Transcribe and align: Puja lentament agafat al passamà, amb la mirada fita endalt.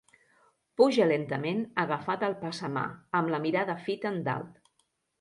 Puja 0.81 1.07
lentament 1.11 1.61
agafat 1.85 2.27
al 2.31 2.37
passamà, 2.41 2.89
amb 3.23 3.37
la 3.37 3.45
mirada 3.47 3.81
fita 3.87 4.17
endalt. 4.17 4.63